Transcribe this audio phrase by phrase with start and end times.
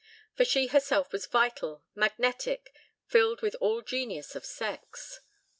[0.33, 2.73] For she herself was vital, magnetic,
[3.05, 5.19] filled with all genius of sex.